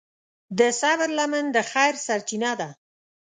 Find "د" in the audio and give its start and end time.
0.57-0.59, 1.55-1.57